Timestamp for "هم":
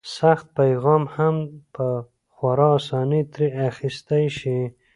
1.15-1.35